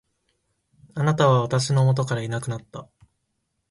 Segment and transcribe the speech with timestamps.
[0.95, 2.89] 貴方は私の元からいなくなった。